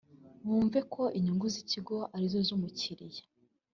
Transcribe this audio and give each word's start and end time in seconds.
bumve 0.45 0.79
ko 0.93 1.03
inyungu 1.17 1.45
z’ikigo 1.53 1.97
ari 2.15 2.25
zo 2.33 2.39
z’umukiliya 2.47 3.23